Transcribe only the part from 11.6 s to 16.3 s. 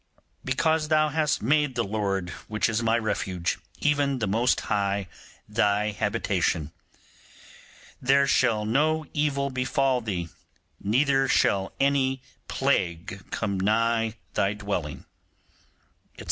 any plague come nigh thy dwelling,' &C.